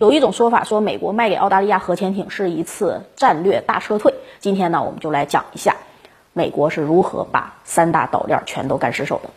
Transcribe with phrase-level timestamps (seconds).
[0.00, 4.14] 有一种说法说，美国卖给澳大利亚核潜艇是一次战略大撤退。
[4.38, 5.76] 今天呢，我们就来讲一下，
[6.32, 9.28] 美国是如何把三大岛链全都干失手的。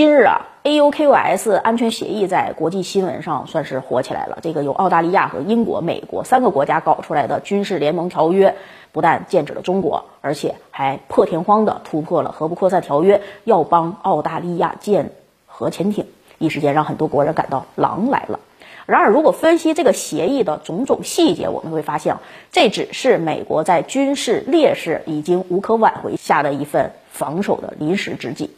[0.00, 4.38] 今日啊，AUKUS 安全协议在国际新闻上算是火起来了。
[4.40, 8.56] 这个由澳大利亚和英国、美国三个国家搞出来的军事联盟条约，
[8.92, 15.10] 不但剑指了中国，而且还破天荒的突破了核不扩散条约，要帮澳大利亚建
[15.44, 16.06] 核潜艇，
[16.38, 18.40] 一时间让很多国人感到狼来了。
[18.86, 22.16] 然而，如果分析这个协议的种种细节，我们会发现，
[22.50, 28.50] 这只是美国在军事劣势已经无可挽回下的一份防守的临时之计。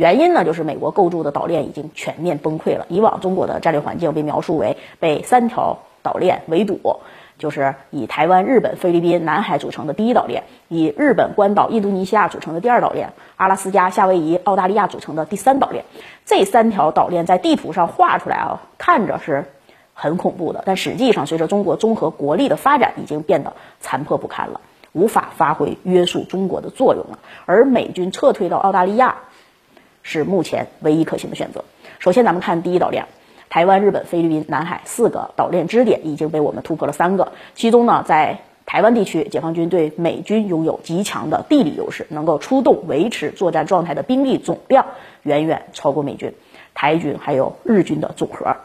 [0.00, 2.86] 原因呢，就是美国构筑的岛链已经全面崩溃了。
[2.88, 6.80] 以往中国的战略环境被描述为被三条岛链围堵，
[7.38, 15.84] 就是以台湾、日本、菲律宾、南海组成的第一岛链，以日本、关岛、印度尼西亚组成的第二岛链，阿拉斯加、夏威夷、澳大利亚组成的第三岛链。
[16.24, 19.44] 这三条岛链在地图上画出来啊，看着是
[19.92, 27.18] 很恐怖的，但实际上随着中国综合国力的发展，已经变得残破不堪了，无法发挥约束中国的作用了。
[27.44, 29.16] 而美军撤退到澳大利亚。
[30.02, 31.64] 是目前唯一可行的选择。
[31.98, 33.06] 首先，咱们看第一岛链，
[33.48, 37.32] 台湾、日本、菲律宾、南海四个岛链支点已经被我们突破了三个。
[37.54, 44.86] 其中呢，在台湾地区，解放军对美军拥有极强的地理优势，能够出动维持作战状态的兵力总量
[45.22, 46.34] 远远超过美军、
[46.74, 48.56] 台军还有日军的总和。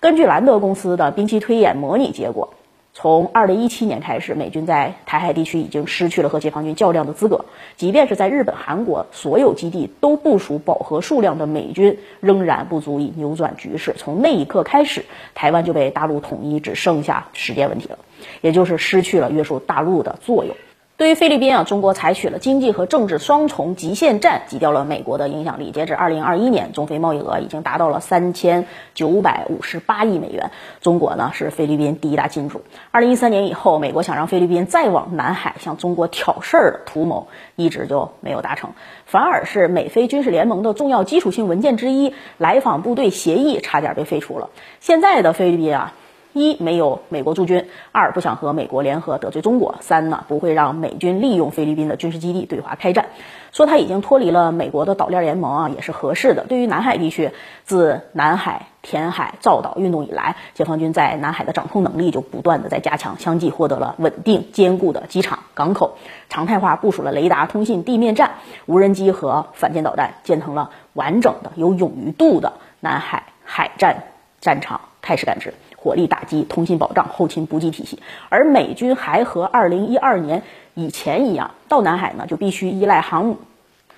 [0.00, 2.54] 根据兰德公司的兵器推演模拟结果。
[3.00, 7.44] 从二零一七年开始，美军在台海地区已经失去了和解放军较量的资格。
[7.76, 13.94] 即便是在日本、韩国所有基地都部署饱和数量的美军，仍然不足以扭转局势。
[13.96, 17.98] 从那一刻开始，台湾就被大陆统一只剩下时间问题了，
[18.40, 20.56] 也就是失去了约束大陆的作用。
[20.98, 25.70] 对于菲律宾啊，中国采取了经济和政治双重极限战，挤掉了美国的影响力。
[25.70, 30.50] 截至二零二一年，中菲贸易额已经达到了三千九百五十八亿美元。
[30.80, 32.62] 中国呢是菲律宾第一大金主。
[32.90, 38.70] 二零一三年以后，美国想让菲律宾再往南海向中国挑事儿的图谋一直就没有达成，
[39.06, 44.50] 反而是美菲军事联盟的重要基础性文件之一——来访部队协议差点被废除了。
[44.80, 45.94] 现在的菲律宾啊。
[46.32, 53.06] 一没有美国驻军，二不想和美国联合得罪中国，三呢不会让美军利用菲律宾的军事基地对华开战。
[53.50, 56.44] 说他已经脱离了美国的岛链联盟啊，也是合适的。
[56.44, 57.30] 对于南海地区，
[57.64, 65.96] 自南海填海造岛运动以来，解放军在南海的掌控能力就不断的在加强，相继获得了稳定坚固的机场港口，
[66.28, 68.32] 常态化部署了雷达、通信、地面战、
[68.66, 74.04] 无人机和反舰导弹，建成了完整的有勇于度的南海海战
[74.40, 75.54] 战场态势感知。
[75.88, 80.42] 火力打击、通信保障、后勤补给体系，而美军还和二零一二年
[80.74, 83.38] 以前一样，到南海呢就必须依赖航母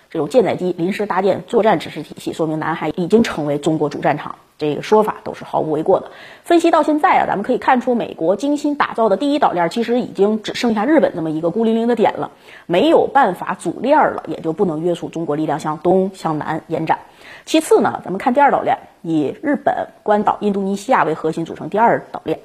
[0.09, 6.11] 这种舰载机临时搭建作战指示体系，说明南海已经成为中国主战场，这个说法都是毫无为过的。
[6.45, 12.31] 分析到现在啊，咱们可以看出，美国精心打造的第一岛链其实已经只剩下日本这么一个孤零零的点了，
[12.67, 16.99] 没有办法组链了，也就不能约束中国力量向东向南延展。
[17.47, 22.39] 其次呢，咱们看第二岛链，以日本、关岛、印度尼西亚为核心组成第二岛链，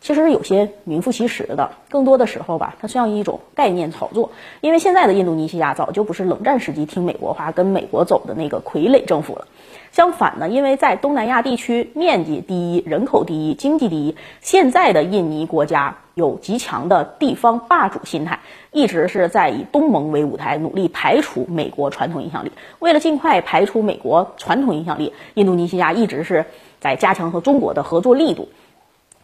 [0.00, 1.72] 其实有些名副其实的。
[1.90, 4.30] 更多的时候吧，它像一种概念炒作。
[4.60, 9.46] 因为现在的印度尼西亚早就不是冷战时期听美国话、跟美国走的那个傀儡政府了。
[9.92, 18.38] 相反呢，因为在东南亚地区面积第一、人口第一、经济第一，现在的印尼国家有极强的地方霸主心态，
[18.70, 22.52] 一直是在以东盟为舞台，努力排除美国传统影响力。
[22.78, 26.46] 为了尽快排除美国传统影响力，印度尼西亚一直是
[26.78, 28.48] 在加强和中国的合作力度。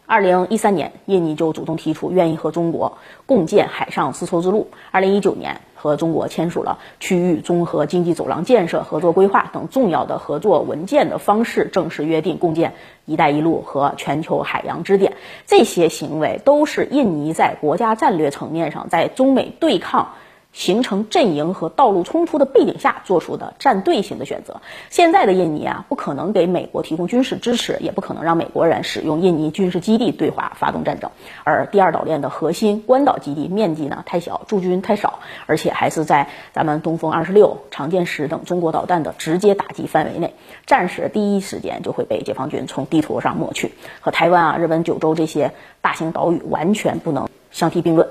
[0.06, 4.68] 二零一三年，印尼就主动提出愿意和中国共建海上丝绸之路。
[4.92, 12.74] 二零一九年，和中国签署了区域综合经济走廊建设合作规划等重要的合作文件的方式，正式约定共建
[13.04, 15.14] “一带一路”和全球海洋支点。
[15.46, 20.10] 这些行为都是印尼在国家战略层面上，在中美对抗。
[20.56, 24.62] 形成阵营和道路冲突的背景下做出的站队型的选择。
[24.88, 31.10] 现在的印尼啊，不可能给美国提供军事支持，也不可能让美国人使用印尼军事基地对华发动战争。
[31.44, 40.32] 而第二岛链的核心关岛基地面积呢太小，驻军太少，而且还是在咱们东风二十六、长剑十等中国导弹的直接打击范围内，
[40.64, 45.52] 战时第一时间就会被解放军从地图上抹去，和台湾啊、日本九州这些
[45.82, 48.08] 大型岛屿完全不能相提并论。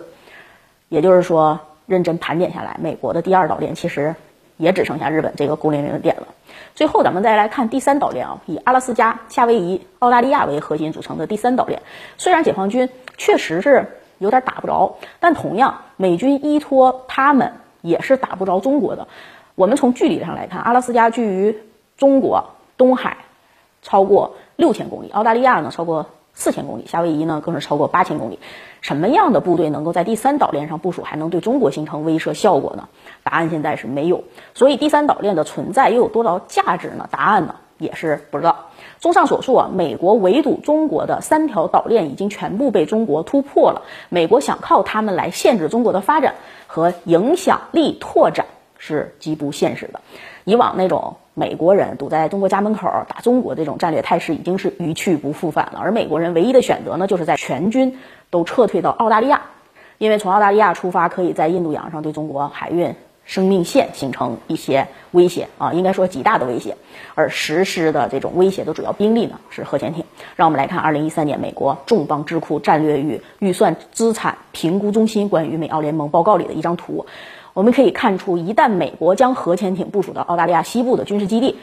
[0.89, 1.59] 也就是说。
[1.85, 4.15] 认真盘点下来，美国的第二岛链其实
[4.57, 6.27] 也只剩下日本这个孤零零的点了。
[6.73, 11.81] 最后，咱们再来看第三岛链啊，以阿拉斯加、夏威夷、澳大利亚为核心组成的第三岛链。
[12.17, 19.07] 虽然解放军确实是有点打不着，但同样，美军依托他们也是打不着中国的。
[19.55, 21.57] 我们从距离上来看，阿拉斯加距于
[21.97, 23.17] 中国东海
[23.81, 28.39] 超过六千公里，澳大利亚呢超过四千公里，夏威夷呢更是超过八千公里。
[28.81, 32.87] 什么样的部队能够在第三岛链上部署，还能对中国形成威慑效果呢？
[33.23, 34.25] 答案现在是没有。
[34.53, 37.07] 所以第三岛链的存在又有多少价值呢？
[37.09, 38.67] 答案呢也是不知道。
[38.99, 43.83] 综上所述啊，美国围堵中国的三条岛链已经全部被中国突破了。
[44.09, 46.35] 美国想靠他们来限制中国的发展
[46.67, 48.45] 和影响力拓展
[48.77, 50.01] 是极不现实的。
[50.45, 55.79] 以往那种美国人堵在中国家门口打中国这种战略态势已经是一去不复返了。
[55.83, 57.97] 而美国人唯一的选择呢，就是在全军
[58.29, 59.41] 都撤退到澳大利亚，
[59.97, 62.95] 因为从澳大利亚出发，可以在印度洋上对中国海运。
[63.27, 66.77] 生命线形成一些威胁啊，应该说极大的威胁，
[67.15, 70.05] 而实施的这种威胁的主要兵力呢是核潜艇。
[70.35, 77.07] 让我们来看二零一三年美国重磅智库战略与预算资产评估中心关于美澳联盟报告里的一张图，
[77.55, 81.57] 我们可以看出，一旦美国将核潜艇部署到澳大利亚西部的军事基地。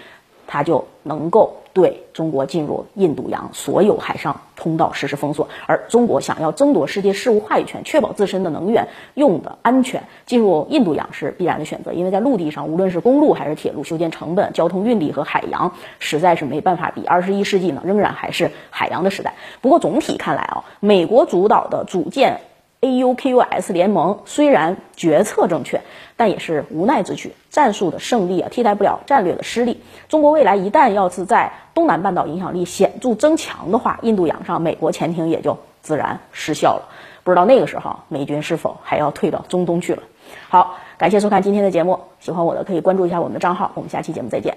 [0.45, 11.93] 它就能够对中国进入印度洋所有海上通道实施封锁，而中国想要争夺世界事务话语权，确保自身的能源用的安全，进入印度洋是必然的选择。
[11.93, 17.05] 因为在陆地上，无论是公路还是铁路，修建成本、交通运力和海洋，实在是没办法比。
[17.07, 19.35] 二十一世纪呢，仍然还是海洋的时代。
[19.61, 22.41] 不过总体看来啊，美国主导的组建。
[22.83, 25.81] AUKUS 联盟虽然决策正确，
[26.17, 27.33] 但也是无奈之举。
[27.49, 29.81] 战术的胜利啊，替代不了战略的失利。
[30.09, 36.89] 中国未来一旦要是在东南半岛影响力显著增强的话，印度洋上美国潜艇也就自然失效了。
[37.23, 40.03] 不知道那个时候美军是否还要退到中东去了？
[40.49, 43.71] 好，感谢收看今天的节目，喜欢我的可以关注一下我们的账号。
[43.75, 44.57] 我们下期节目再见。